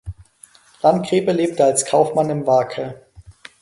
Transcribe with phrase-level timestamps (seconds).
[0.81, 2.95] Landgrebe lebte als Kaufmann in Vaake.